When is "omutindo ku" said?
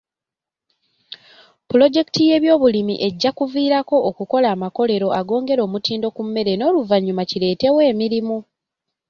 5.67-6.21